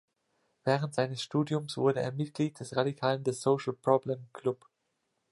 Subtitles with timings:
[0.63, 4.67] Während seines Studiums wurde er Mitglied des radikalen The Social Problem Club.